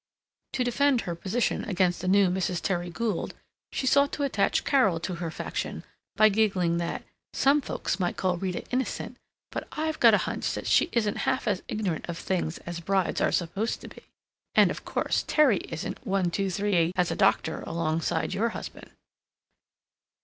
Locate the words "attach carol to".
4.23-5.13